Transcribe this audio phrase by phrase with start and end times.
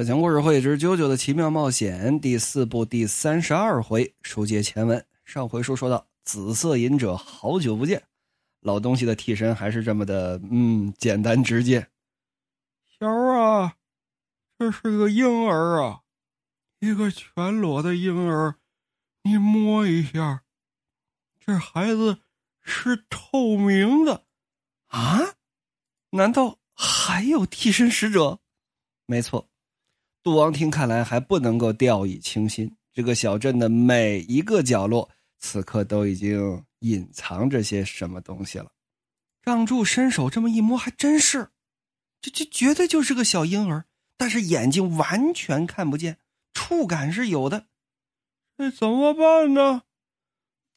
[0.00, 5.04] 小强故事会之《啾啾的奇妙冒险》第四部第三十二回，书接前文。
[5.26, 8.02] 上回书说到，紫色隐者好久不见，
[8.62, 11.86] 老东西的替身还是这么的，嗯，简单直接。
[12.98, 13.76] 小啊，
[14.58, 16.00] 这是个婴儿啊，
[16.78, 18.54] 一个全裸的婴儿，
[19.24, 20.44] 你摸一下，
[21.38, 22.20] 这孩子
[22.62, 24.24] 是透明的
[24.86, 25.34] 啊？
[26.12, 28.38] 难道还有替身使者？
[29.04, 29.49] 没错。
[30.22, 38.70] 杜王听看来还不能够掉以轻心，这个小镇的每一个角落，此刻都已经隐藏着些什么东西了。
[39.42, 41.48] 让柱伸手这么一摸，还真是，
[42.20, 43.86] 这这绝对就是个小婴儿，
[44.18, 46.18] 但是眼睛完全看不见，
[46.52, 47.66] 触感是有的。
[48.58, 49.82] 这怎么办呢？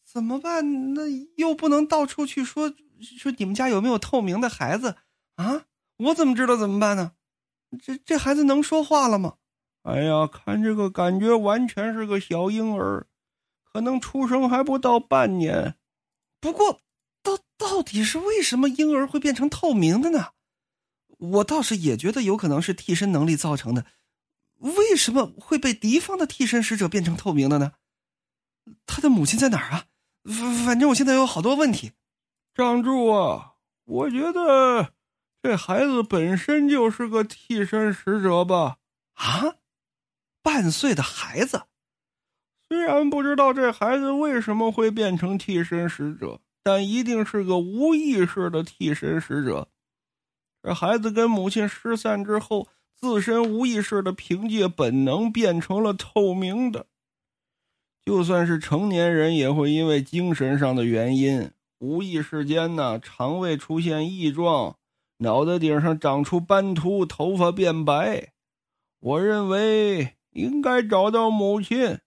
[0.05, 0.93] 怎么办？
[0.93, 1.01] 那
[1.35, 4.95] 又不能到处去说说你们家有没有透明的孩子
[5.35, 5.65] 啊？
[5.97, 7.11] 我怎么知道怎么办呢？
[7.81, 9.35] 这这孩子能说话了吗？
[9.83, 13.07] 哎呀，看这个感觉完全是个小婴儿，
[13.71, 15.75] 可能出生还不到半年。
[16.39, 16.81] 不过，
[17.21, 20.29] 到到底是为什么婴儿会变成透明的呢？
[21.17, 23.85] 我倒是也觉得有可能是替身能力造成的。
[24.59, 27.73] 为什么会被敌方的替身使者变成透明的呢？
[28.85, 29.85] 他的母亲在哪儿啊？
[30.23, 31.91] 反反正我现在有好多问题。
[32.53, 34.93] 张柱啊，我觉得。
[35.43, 38.77] 这孩子本身就是个替身使者吧？
[39.15, 39.57] 啊，
[40.41, 41.63] 半岁的孩子，
[42.65, 49.67] 虽然不知道这孩子为什么会变成替身使者，但一定是个无意识的替身使者。
[50.63, 56.87] 这孩子跟母亲失散之后，自身无意识的凭借本能变成了透明的。
[58.05, 64.77] 就算是成年人，也会因为精神上的原因，无意识间呢，肠胃出现异状。
[65.17, 68.33] 脑袋顶上长出斑秃，头发变白。
[68.99, 71.99] 我认为应该找到母亲。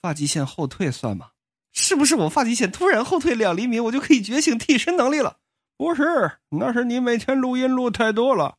[0.00, 1.30] 发际线后退算吗？
[1.72, 5.38] 是不是我发际线突然后退两厘米，我就可以觉醒替身能力了？
[5.76, 8.56] 不是，那是你每天录音录太多了。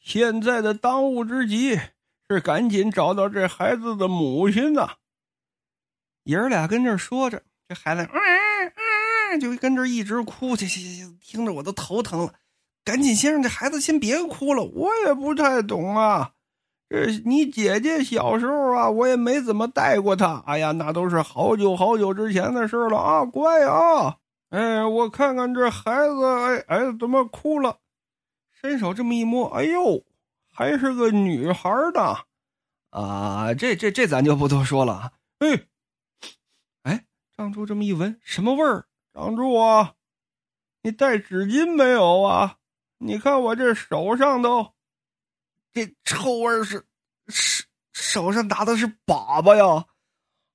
[0.00, 1.78] 现在的当务之急
[2.28, 4.96] 是赶紧找到这孩子的母亲呐！
[6.24, 8.72] 爷儿俩跟这说着，这孩子嗯
[9.30, 10.76] 嗯就跟这一直哭，这这
[11.22, 12.34] 听着我都头疼了。
[12.84, 16.32] 赶紧先让这孩子先别哭了，我也不太懂啊。
[16.88, 20.42] 这你姐姐小时候啊，我也没怎么带过她。
[20.46, 24.16] 哎呀，那都是好久好久之前的事了啊，乖啊。
[24.48, 27.78] 哎，我看看这孩子，哎哎，怎么哭了？
[28.50, 30.04] 伸手这么一摸，哎呦，
[30.52, 32.16] 还是个女孩呢。
[32.90, 35.12] 啊，这这这咱就不多说了。
[35.38, 35.66] 哎，
[36.82, 37.04] 哎，
[37.36, 38.86] 张柱这么一闻，什么味儿？
[39.14, 39.94] 张柱啊，
[40.82, 42.56] 你带纸巾没有啊？
[43.02, 44.74] 你看我这手上都，
[45.72, 46.84] 这臭味是，
[47.28, 49.86] 手手上打的是粑粑呀，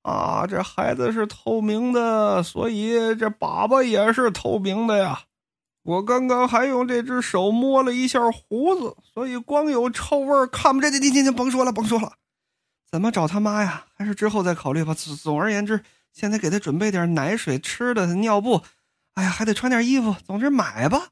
[0.03, 5.23] 啊，这孩子是透明的，所以这粑粑也是透明的呀。
[5.81, 10.93] 我刚刚还用这只手摸了一下胡子，所以光有臭味看不见。
[10.93, 12.13] 你你你甭说了，甭说了，
[12.91, 13.87] 怎么找他妈呀？
[13.97, 14.93] 还是之后再考虑吧。
[14.93, 15.83] 总总而言之，
[16.13, 18.61] 现在给他准备点奶水、吃的、尿布，
[19.15, 20.15] 哎呀，还得穿点衣服。
[20.23, 21.09] 总之买吧。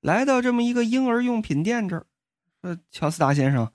[0.00, 2.06] 来到这么一个婴儿用品店这儿，
[2.62, 3.70] 说：“乔斯达先生，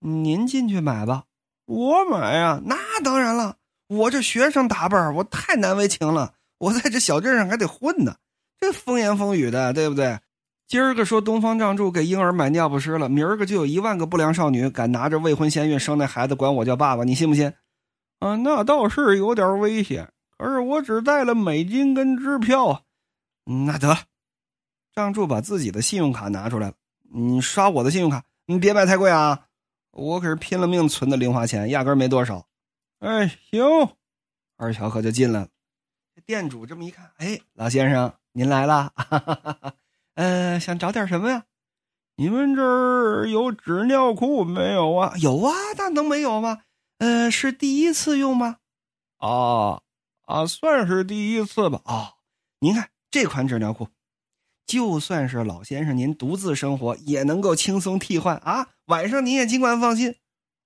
[0.00, 1.24] 您进去买吧。”
[1.66, 3.56] 我买呀，那当然了，
[3.88, 6.34] 我这学生打扮，我太难为情了。
[6.58, 8.16] 我在这小镇上还得混呢，
[8.60, 10.18] 这风言风语的，对不对？
[10.66, 17.52] 今儿个说东方仗助给婴儿买尿不湿了，明儿个就有一万个不良少女敢拿着未婚先孕生那孩子管我叫爸爸，你信不信？
[18.20, 20.10] 啊，那倒是有点危险。
[20.36, 22.84] 可是我只带了美金跟支票，
[23.66, 23.96] 那得。
[24.94, 26.74] 张柱把自己的信用卡拿出来了，
[27.12, 29.46] 你刷我的信用卡，你别买太贵啊！
[29.90, 32.46] 我可是拼了命存的零花钱，压根没多少。
[33.00, 33.62] 哎，行，
[34.56, 35.48] 二乔可就进来了。
[36.24, 39.74] 店主这么一看，哎，老先生您来了，哈哈哈哈
[40.14, 41.44] 呃，想找点什么呀？
[42.16, 45.14] 你们这儿有纸尿裤没有啊？
[45.18, 46.62] 有啊，那能没有吗？
[46.98, 48.58] 呃，是第一次用吗？
[49.18, 49.82] 啊
[50.22, 51.80] 啊，算是第一次吧。
[51.84, 52.14] 哦，
[52.60, 53.88] 您看这款纸尿裤。
[54.66, 58.68] 就算是老先生您独自生活，也能够轻松替换啊！
[58.86, 60.16] 晚上您也尽管放心。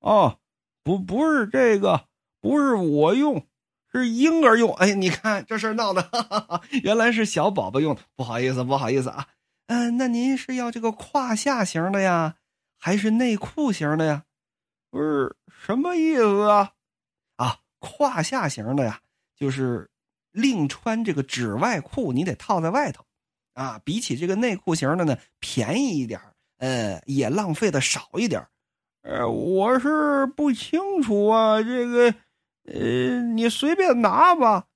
[0.01, 0.39] 哦，
[0.85, 2.07] 不，不是这个，
[2.41, 3.47] 不是我用，
[3.93, 4.73] 是婴儿用。
[4.75, 8.03] 哎，你看这事闹的，哈哈哈，原来是小宝宝用的。
[8.15, 9.27] 不好意思，不好意思啊。
[9.67, 12.37] 嗯，那您是要这个胯下型的呀，
[12.79, 14.25] 还是内裤型的呀？
[14.91, 16.73] 不是什么意思啊？
[17.37, 19.01] 啊，胯下型的呀，
[19.37, 19.91] 就是
[20.31, 23.05] 另穿这个纸外裤，你得套在外头。
[23.59, 26.21] 啊，比起这个内裤型的呢，便宜一点
[26.59, 28.47] 呃，也浪费的少一点
[29.03, 32.15] 呃，我是不清楚啊，这个，
[32.67, 34.67] 呃，你随便拿吧。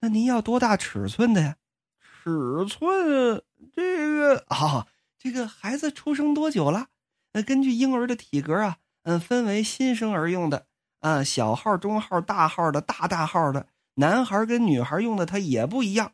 [0.00, 1.56] 那您要多大尺寸的呀？
[2.00, 3.42] 尺寸
[3.76, 4.86] 这个啊，
[5.18, 6.86] 这个孩子出生多久了？
[7.34, 10.64] 那根据婴儿的体格啊，嗯，分为新生儿用的
[11.00, 13.66] 啊，小号、中号、大号的，大大号的，
[13.96, 16.12] 男孩跟女孩用的它也不一样。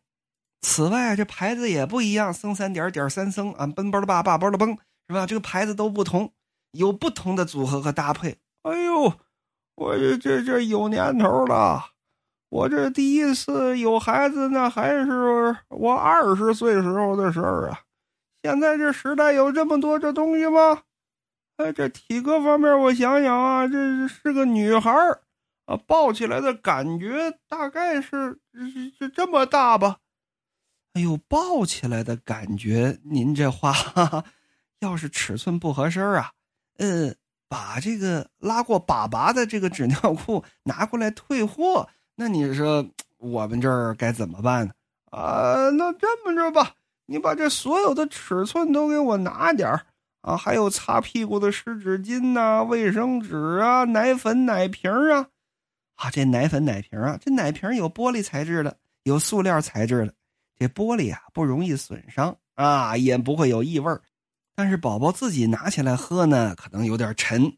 [0.68, 4.76] 此外，这牌子也不一样，僧三点点三僧啊，奔波的爸爸波的崩，
[5.06, 5.24] 是吧？
[5.24, 6.32] 这个牌子都不同，
[6.72, 8.38] 有不同的组合和搭配。
[8.62, 9.14] 哎呦，
[9.76, 11.92] 我这这这有年头了，
[12.50, 17.82] 我这第一次有孩子，那还是我二十岁时候的事儿啊。
[18.42, 20.82] 现在这时代有这么多这东西吗？
[21.58, 25.22] 哎，这体格方面，我想想啊，这是个女孩儿
[25.66, 28.40] 啊，抱起来的感觉大概是
[28.98, 29.98] 是这么大吧。
[30.96, 34.24] 哎呦，抱起来的感觉，您这话，哈哈，
[34.78, 36.30] 要是尺寸不合身啊，
[36.78, 37.12] 呃，
[37.50, 42.88] 把这个拉过粑粑的这个纸尿裤拿过来退货，那你说
[43.18, 44.72] 我们这儿该怎么办呢？
[45.10, 46.72] 啊，那这么着吧，
[47.04, 49.84] 你把这所有的尺寸都给我拿点儿
[50.22, 55.28] 啊，还有擦屁股的湿纸巾呐、卫生纸啊、奶粉、奶瓶啊，
[55.96, 60.14] 啊，这奶粉、奶瓶啊，这奶瓶有玻璃材质的，有塑料材质的。
[60.58, 63.92] 这玻璃啊不容易损伤啊，也不会有异味
[64.54, 67.56] 但是宝宝自己拿起来喝呢，可能有点沉。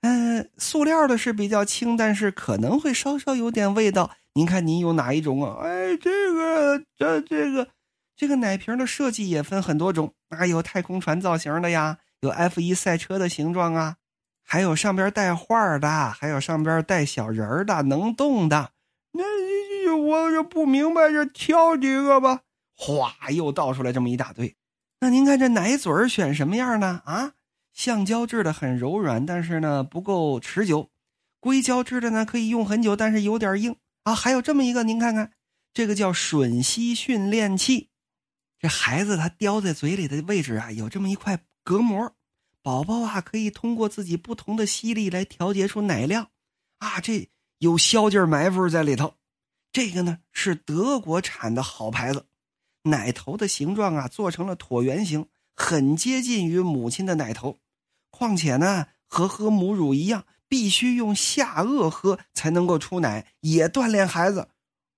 [0.00, 4.10] 嗯，塑料的是比较轻，但是可能会稍稍有点味道。
[4.34, 5.62] 您看您有哪一种啊？
[5.62, 7.68] 哎，这个这这个
[8.16, 13.96] 这个奶瓶的设计也分很多种啊，有太空船造型的呀，有 F 一赛车的形状啊，
[14.42, 18.70] 还有上边带画的，还有上边带小人的，能动的。
[20.06, 22.42] 我这不明白，这挑几个吧。
[22.74, 24.56] 哗，又倒出来这么一大堆。
[25.00, 27.02] 那您看这奶嘴选什么样呢？
[27.04, 27.32] 啊，
[27.72, 30.90] 橡胶制的很柔软，但是呢不够持久；
[31.40, 34.14] 硅胶制的呢可以用很久，但是有点硬啊。
[34.14, 35.32] 还有这么一个，您看看，
[35.74, 37.90] 这个叫吮吸训练器。
[38.58, 42.14] 这孩子他叼在嘴里的位置啊，有这么一块隔膜，
[42.62, 46.28] 宝宝啊可以通过自己不同的吸力来调节出奶量
[46.78, 47.00] 啊。
[47.00, 47.28] 这
[47.58, 49.14] 有消劲埋伏在里头。
[49.72, 52.26] 这个呢是德国产的好牌子，
[52.82, 55.26] 奶头的形状啊做成了椭圆形，
[55.56, 57.58] 很接近于母亲的奶头。
[58.10, 64.48] 况且呢和喝母乳一样，必须用下颚喝才能够出奶，也锻炼孩子。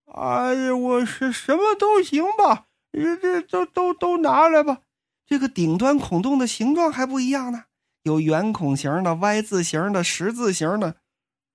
[0.06, 4.80] 哎呀，我是什么都行吧，这这都都都拿来吧。
[5.26, 7.64] 这个顶端孔洞的形状还不一样呢，
[8.02, 10.96] 有圆孔形的、Y 字形的、十字形的。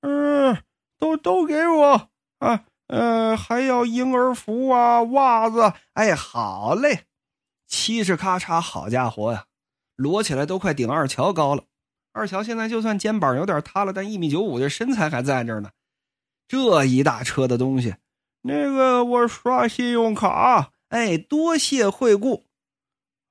[0.01, 0.57] 嗯，
[0.97, 2.65] 都都给我啊。
[2.89, 5.73] 呃，还要婴儿服啊，袜子。
[5.93, 7.05] 哎，好嘞，
[7.67, 9.45] 七十咔嚓，好家伙呀，
[9.95, 11.63] 摞起来都快顶二乔高了。
[12.13, 15.69] 二乔现在就算肩膀有点塌了，但一米九五的身材还在这呢。
[16.47, 17.95] 这一大车的东西，
[18.41, 22.47] 那个我刷信用卡，哎，多谢惠顾。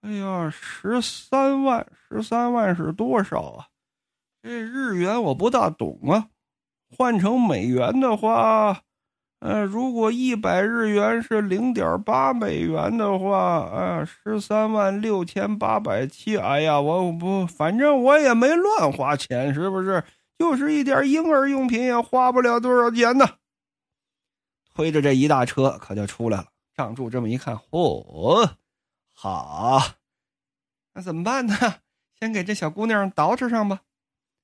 [0.03, 3.67] 哎呀，十三万，十三万是多少啊？
[4.41, 6.29] 这日元我不大懂啊，
[6.97, 8.83] 换成美元的话。
[9.41, 16.37] 呃，如果一百日元是零点八美元的话，啊，十三万六千八百七。
[16.37, 20.03] 哎呀，我不，反正我也没乱花钱，是不是？
[20.39, 23.27] 就是一点婴儿用品也花不了多少钱呢。
[24.75, 26.47] 推着这一大车，可就出来了。
[26.75, 28.51] 张柱这么一看，嚯，
[29.13, 29.81] 好，
[30.95, 31.55] 那怎么办呢？
[32.19, 33.81] 先给这小姑娘捯饬上吧。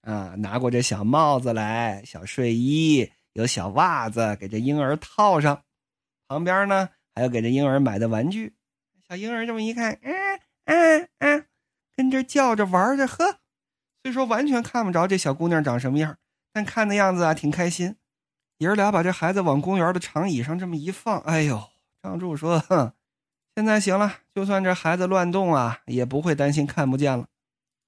[0.03, 3.11] 啊，拿过这小帽子来，小睡衣。
[3.35, 5.63] 有小袜子给这婴儿套上，
[6.27, 8.55] 旁边呢还有给这婴儿买的玩具。
[9.09, 11.47] 小婴儿这么一看，嗯嗯嗯，
[11.95, 13.41] 跟这叫着玩着，呵。
[14.03, 16.17] 虽说完全看不着这小姑娘长什么样，
[16.53, 17.97] 但看的样子啊挺开心。
[18.59, 21.71] 爷儿俩把这孩子往公园的长椅上这么一放，哎呦，
[22.03, 22.93] 张柱说：“哼，
[23.57, 27.27] 现在行了，就算这孩子乱动啊，也不会担心看不见了。”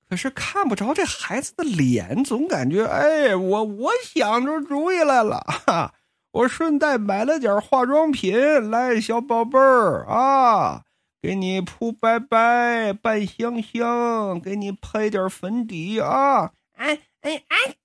[0.08, 5.94] 可是看不着这孩子的脸，总感觉哎，我我想出主意来了，哈！
[6.32, 10.84] 我顺带买了点化妆品，来，小宝贝儿啊，
[11.20, 16.52] 给你铺白白，扮香香，给你拍点粉底啊！
[16.74, 17.76] 哎哎哎，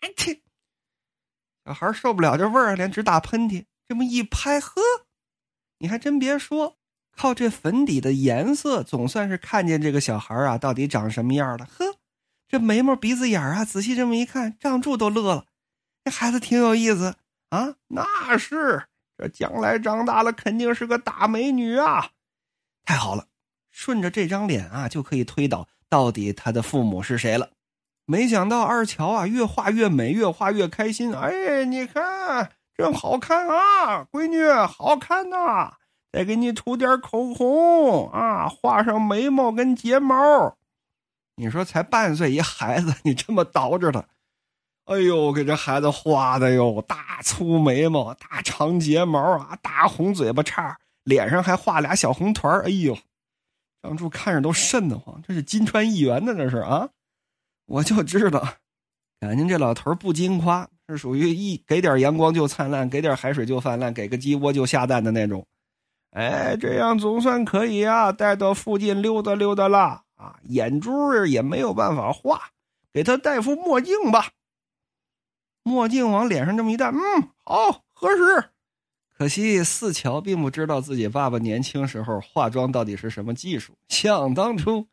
[0.00, 0.42] 哎去！
[1.64, 3.64] 小孩受不了这味儿，连直打喷嚏。
[3.88, 4.82] 这么一拍，呵，
[5.78, 6.76] 你还真别说。
[7.16, 11.64] 靠这粉底的颜色，总算是看见这个小孩啊到底长什么样了。
[11.64, 11.96] 呵，
[12.46, 15.46] 这眉毛、鼻子眼啊，仔细这么一看，胀柱都乐了。
[16.04, 17.16] 这孩子挺有意思
[17.48, 18.84] 啊，那是
[19.16, 22.10] 这将来长大了肯定是个大美女啊！
[22.84, 23.26] 太好了，
[23.72, 27.50] 顺着这张脸啊，就可以推导到底他的父母是谁了。
[28.04, 31.12] 没想到二乔啊，越画越美，越画越开心。
[31.12, 35.74] 哎，你看，真好看啊，闺女，好看呐！
[36.16, 40.56] 再给你涂点口红啊，画上眉毛跟睫毛。
[41.34, 44.02] 你说才半岁一孩子，你这么捯饬他，
[44.86, 52.96] 哎呦，给这孩子画的哟，大粗眉毛，大长睫毛啊，大红嘴巴叉，脸上还画俩小红团哎呦，
[53.82, 56.88] 张柱看着都瘆得慌，这是金川议员呢，这是啊。
[57.66, 58.42] 我就知道，
[59.20, 65.46] 感情这老头不经夸，是属于一给点阳光就灿烂，给点海水就泛滥，给个鸡窝就下蛋的那种。
[66.10, 70.36] 哎，这样总算可以啊，带到附近溜达溜达了啊。
[70.48, 72.50] 眼珠也没有办法画，
[72.92, 74.30] 给他戴副墨镜吧。
[75.62, 76.98] 墨镜往脸上这么一戴，嗯，
[77.44, 78.50] 好合适。
[79.16, 83.74] 可惜四桥并不知道自己爸爸年轻时候化妆到底是什么技术。
[83.88, 84.86] 想当初。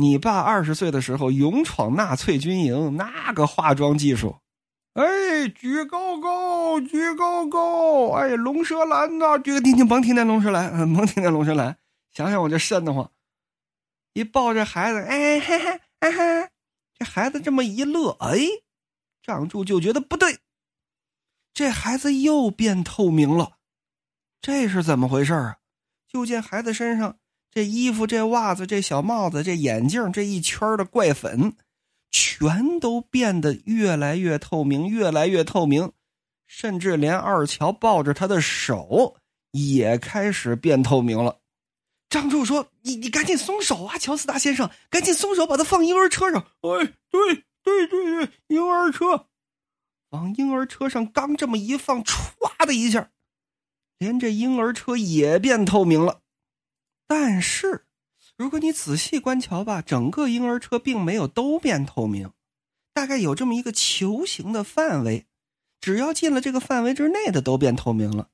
[0.00, 4.36] 你爸二十岁的时候勇闯纳粹军营，那个化妆技术，
[4.98, 11.78] 哎，举高高，举高高，哎，龙舌兰呐，这个听听甭听那龙舌兰，甭听那龙舌兰，
[12.10, 13.08] 想想我就瘆得慌。
[14.12, 16.48] 一抱着孩子，哎嘿嘿，哎嘿，
[16.98, 18.40] 这孩子这么一乐，哎，
[19.22, 20.38] 张柱就觉得不对，
[21.54, 23.52] 这孩子又变透明了，
[24.42, 25.58] 这是怎么回事啊？
[26.08, 27.16] 就见孩子身上。
[27.52, 31.54] 这衣服、这袜子、这小帽子、这眼镜，这一圈的怪粉，
[32.10, 35.92] 全都变得越来越透明，越来越透明，
[36.46, 39.16] 甚至连二乔抱着他的手
[39.52, 41.40] 也开始变透明了。
[42.08, 49.26] 张柱说：“你你赶紧松手啊，乔斯达先生，赶紧松手，把他放婴儿车上。”哎，对对对对，婴儿车，
[50.08, 53.10] 往婴儿车上刚这么一放，歘的一下，
[53.98, 56.22] 连这婴儿车也变透明了。
[57.06, 57.86] 但是，
[58.38, 62.30] 如果你仔细观瞧吧，整个婴儿车并没有都变透明，
[62.94, 65.26] 大概有这么一个球形的范围，
[65.80, 68.30] 只要进了这个范围之内的都变透明了，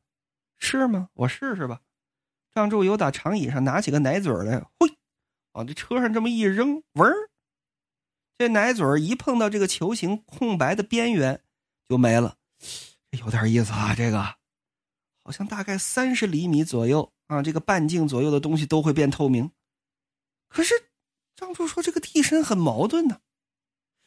[0.58, 1.08] 是吗？
[1.14, 1.80] 我试试吧。
[2.52, 4.94] 张柱由打长椅上拿起个奶嘴来，嘿，
[5.52, 7.10] 往这车上这么一扔，嗡，
[8.36, 11.40] 这奶嘴一碰到这个球形空白的边缘
[11.88, 12.36] 就没了，
[13.18, 14.22] 有点意思啊，这个
[15.24, 17.10] 好像大概三十厘米左右。
[17.28, 19.50] 啊，这个半径左右的东西都会变透明。
[20.54, 20.72] 可是
[21.34, 23.18] 张柱说：“这个替身很矛盾呢，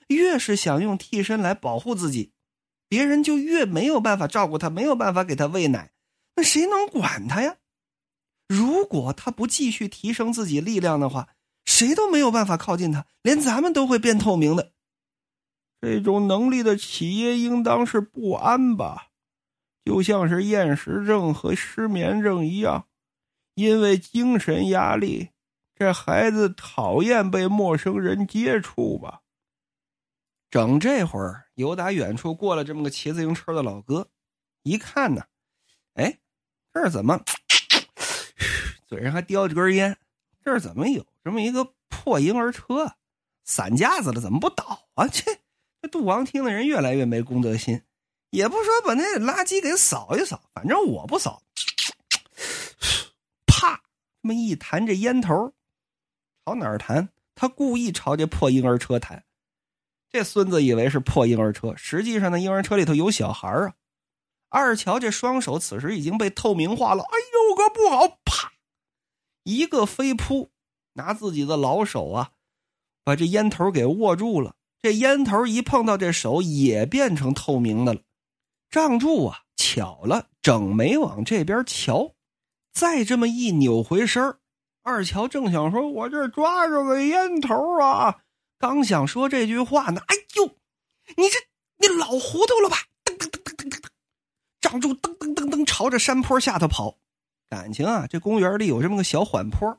[0.07, 2.31] 越是想用替身来保护自己，
[2.87, 5.91] 别人就越没有办法照顾他，没有办法给他喂奶。
[6.37, 7.57] 那谁能管他呀？
[8.47, 11.27] 如果他不继续提升自己力量的话，
[11.65, 14.71] 谁都没有办法靠近他，连咱们都会变透明的。
[15.81, 19.09] 这种能力的企业应当是不安吧？
[19.83, 22.87] 就像是厌食症和失眠症一样。”
[23.55, 25.31] 因为精神压力，
[25.79, 29.21] 这孩子讨厌被陌生人接触吧。
[30.49, 34.09] 整这会儿，有打远处过来这么个骑自行车的老哥，
[34.63, 35.23] 一看呢，
[35.93, 36.17] 哎，
[36.73, 37.21] 这儿怎么
[38.87, 39.97] 嘴上还叼着根烟？
[40.43, 42.95] 这儿怎么有这么一个破婴儿车？
[43.43, 45.07] 散架子了，怎么不倒啊？
[45.07, 45.23] 这
[45.81, 47.83] 这杜王厅的人越来越没公德心，
[48.31, 51.43] 也不说把那垃圾给扫一扫，反正我不扫。
[53.45, 53.81] 啪
[54.21, 55.53] 这么一弹，这烟头
[56.47, 57.09] 朝哪儿弹？
[57.35, 59.25] 他故意朝这破婴儿车弹。
[60.09, 63.73] 这孙子以为是破婴儿车，实际上呢，婴儿车里头有小孩啊。
[64.47, 67.03] 二乔这双手此时已经被透明化了。
[67.03, 68.17] 哎呦，可不好！
[68.23, 68.53] 啪，
[69.43, 70.51] 一个飞扑，
[70.93, 72.31] 拿自己的老手啊，
[73.03, 74.55] 把这烟头给握住了。
[74.81, 78.03] 这烟头一碰到这手，也变成透明的了。
[78.69, 82.15] 仗柱啊，巧了，整没往这边瞧。
[82.71, 84.37] 再这么一扭回身
[84.87, 88.21] 二乔正想说：“我这抓着个烟头啊！”
[88.57, 90.45] 刚想说这句话呢，哎呦，
[91.17, 91.37] 你这
[91.77, 92.77] 你老糊涂了吧？
[93.03, 93.87] 噔噔噔噔噔噔，
[94.61, 96.99] 张柱噔噔噔噔朝着山坡下头跑。
[97.49, 99.77] 感情啊，这公园里有这么个小缓坡，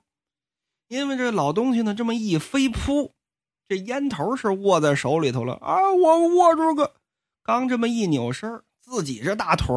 [0.88, 3.14] 因为这老东西呢，这么一飞扑，
[3.66, 5.90] 这烟头是握在手里头了啊！
[5.90, 6.96] 我握住个，
[7.42, 9.74] 刚这么一扭身自己这大腿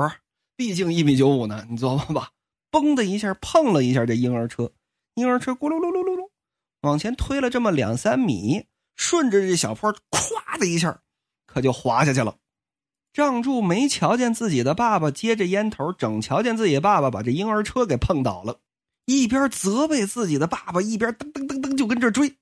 [0.58, 2.32] 毕竟一米九五呢，你琢磨吧。
[2.70, 4.72] 嘣的一下碰了一下这婴儿车，
[5.16, 6.30] 婴儿车咕噜噜噜噜噜
[6.82, 8.66] 往前推了这么两三米，
[8.96, 11.02] 顺着这小坡，咵的一下，
[11.46, 12.38] 可就滑下去了。
[13.14, 18.62] 仗柱没瞧见自己的爸爸接着烟头，整瞧见自己爸爸把这婴儿车给碰倒了，
[19.06, 22.38] 一边责备自己的爸爸，一边噔噔噔噔就跟这追。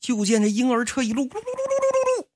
[0.00, 2.26] 就见这婴儿车一路咕噜噜噜噜噜噜，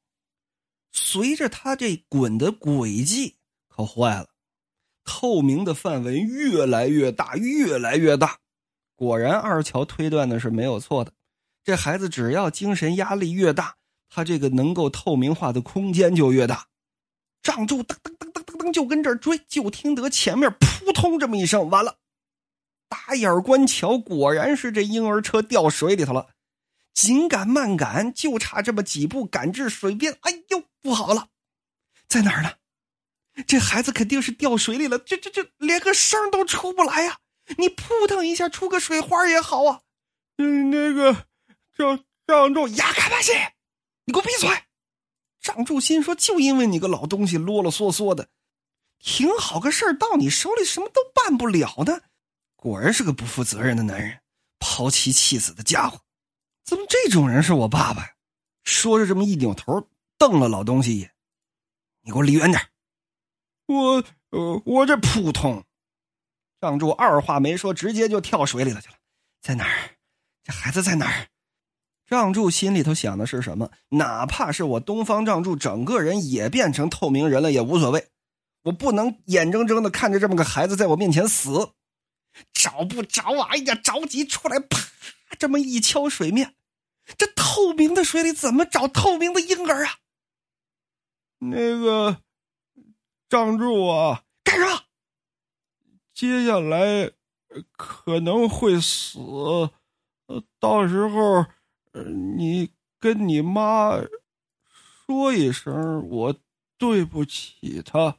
[0.92, 3.36] 随着他这滚的轨迹，
[3.68, 4.28] 可坏了。
[5.04, 8.38] 透明的范围越来越大，越来越大。
[8.98, 11.12] 果然，二乔推断的是没有错的。
[11.62, 13.76] 这孩子只要精神压力越大，
[14.10, 16.66] 他这个能够透明化的空间就越大。
[17.40, 21.98] 仗柱噔噔噔噔噔噔就跟这儿追，就听得前面扑通这么一声，完了，
[22.88, 26.30] 打眼观瞧，果然是这婴儿车掉水里头了。
[26.92, 30.18] 紧赶慢赶，就差这么几步赶至水边。
[30.22, 31.28] 哎呦，不好了，
[32.08, 32.50] 在哪儿呢？
[33.46, 37.18] 这孩子肯定是掉水里了，这这这连个声都出不来呀！
[37.56, 39.80] 你扑腾一下出个水花也好啊。
[40.36, 41.26] 嗯，那个
[41.76, 43.32] 张张柱呀，开吧唧，
[44.04, 44.50] 你给我闭嘴！
[45.40, 48.28] 张柱心说，就因为你个老东西啰啰嗦嗦的，
[48.98, 52.00] 挺好个事儿到你手里什么都办不了呢。
[52.56, 54.20] 果然是个不负责任的男人，
[54.58, 56.00] 抛妻弃子的家伙。
[56.64, 58.10] 怎么这种人是我爸爸呀？
[58.64, 59.88] 说着这么一扭头，
[60.18, 61.14] 瞪了老东西一眼
[62.02, 62.68] ：“你给我离远点！”
[63.66, 65.64] 我呃，我这扑通，
[66.60, 68.94] 张柱二话没说，直接就跳水里头去了。
[69.40, 69.96] 在哪儿？
[70.42, 71.28] 这孩子在哪儿？
[72.06, 73.70] 张柱心里头想的是什么？
[73.90, 78.08] 哪怕是我东方张柱整个人也变成透明人了也无所谓，
[78.62, 81.72] 我不能眼睁睁的看着这么个孩子在我面前死，
[82.52, 83.48] 找不着啊！
[83.50, 84.78] 哎呀，着急出来，啪，
[85.38, 86.54] 这么一敲水面。
[87.16, 89.98] 这透明的水里怎么找透明的婴儿啊？
[91.38, 92.22] 那个
[93.28, 94.82] 张柱啊，干什么？
[96.18, 97.12] 接下来
[97.76, 99.20] 可能会死，
[100.58, 101.46] 到时候
[101.92, 103.92] 你跟你妈
[105.06, 106.34] 说一声，我
[106.76, 108.18] 对不起她。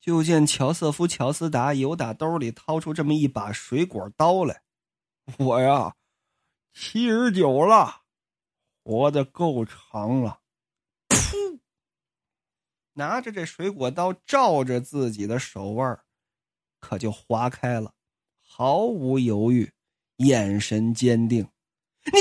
[0.00, 4.62] 就见乔瑟夫·乔斯达由打兜里掏出这么一把水果刀来，
[5.36, 5.96] 我呀，
[6.72, 8.02] 七十九了。
[8.84, 10.40] 活的够长了，
[11.08, 11.58] 噗！
[12.92, 16.00] 拿着这水果刀照着自己的手腕
[16.80, 17.94] 可就划开了，
[18.40, 19.72] 毫无犹豫，
[20.16, 21.48] 眼神坚定。
[22.04, 22.12] 你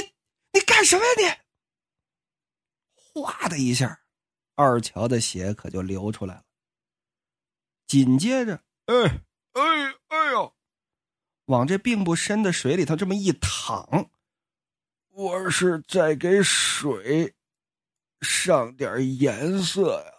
[0.53, 1.23] 你干什么呀你？
[2.95, 4.03] 哗的一下，
[4.55, 6.45] 二乔的血可就流出来了。
[7.87, 10.53] 紧接着，哎哎哎呦，
[11.45, 14.11] 往这并不深的水里头这么一躺。
[15.09, 17.35] 我是在给水
[18.22, 20.13] 上点颜色呀。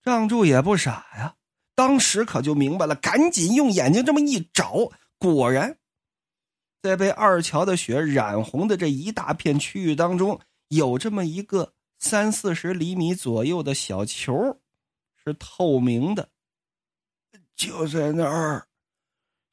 [0.00, 1.36] 让柱也不傻呀，
[1.74, 5.78] 当时可就明白了，赶紧用眼睛这么一找，果然，
[6.82, 14.60] 在被二乔的血染红的这一大片区域当中，有这么一个三四十厘米左右的小球，
[15.16, 16.28] 是透明的，
[17.56, 18.68] 就在那儿，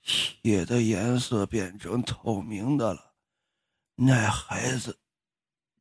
[0.01, 3.13] 血的颜色变成透明的了。
[3.95, 4.99] 那孩子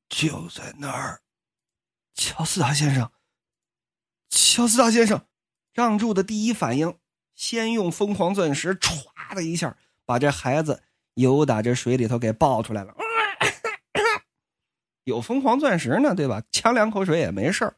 [0.08, 1.20] 就在那儿，
[2.14, 3.10] 乔斯达先生。
[4.28, 5.26] 乔斯达先生，
[5.72, 6.94] 让柱的第一反应，
[7.34, 10.82] 先用疯狂钻石歘的一下，把这孩子
[11.14, 12.94] 由打这水里头给抱出来了。
[15.04, 16.42] 有疯狂钻石呢，对吧？
[16.52, 17.72] 呛两口水也没事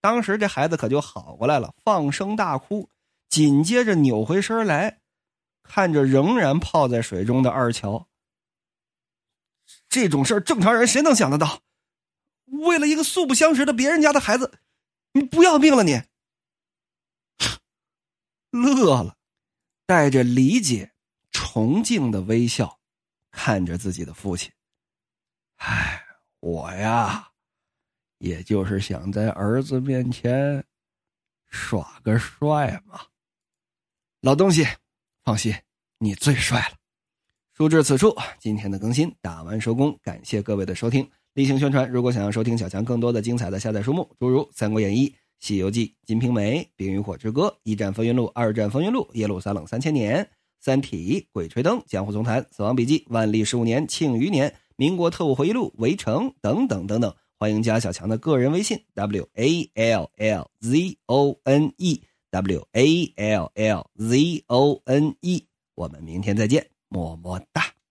[0.00, 2.88] 当时这孩子可就好过来了，放声大哭，
[3.28, 5.00] 紧接着扭回身来，
[5.62, 8.08] 看着仍然泡在水中的二乔。
[9.88, 11.60] 这种事儿，正常人谁能想得到？
[12.46, 14.58] 为了一个素不相识的别人家的孩子，
[15.12, 15.82] 你不要命了？
[15.82, 16.02] 你
[18.52, 19.16] 乐了，
[19.86, 20.92] 带着理解、
[21.30, 22.78] 崇敬的微笑，
[23.30, 24.52] 看着自己的父亲。
[25.56, 26.00] 唉，
[26.40, 27.28] 我呀，
[28.18, 30.62] 也就是想在儿子面前
[31.48, 33.00] 耍个帅嘛。
[34.20, 34.66] 老东西，
[35.24, 35.54] 放心，
[35.98, 36.76] 你最帅了。
[37.54, 41.10] 书至此处，今天的更新打完收工，感谢各位的收听。
[41.32, 45.08] 例行宣传，如果想要收听小强更多的精彩的下载书目，诸如《三国演义》
[45.42, 50.18] 《西游记》《金瓶梅》《冰与火之歌》《一战风云录》《二战风云录》《耶路撒冷三千年》
[50.60, 57.12] 《三体》《鬼吹灯》《江湖总谈》《死亡笔记》《万历十五年庆余年》《民国特务回忆录》《围城》等等等等。
[57.40, 62.00] 欢迎加小强的个人微信：w a l l z o n e
[62.30, 65.48] w a l l z o n e。
[65.74, 66.64] 我们明天再见。
[66.88, 67.81] 么么哒。